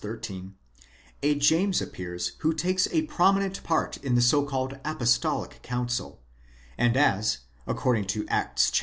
13) 0.01 0.55
a 1.21 1.35
James 1.35 1.79
ap 1.79 1.89
pears 1.91 2.31
who 2.39 2.53
takes 2.55 2.87
a 2.91 3.03
prominent 3.03 3.61
part 3.61 3.97
in 3.97 4.15
the 4.15 4.19
so 4.23 4.43
called 4.43 4.79
apostolic 4.83 5.61
council, 5.61 6.19
and 6.75 6.97
as, 6.97 7.41
ac 7.67 7.77
cording 7.77 8.05
to 8.05 8.27
Acts 8.27 8.73
xii. 8.73 8.79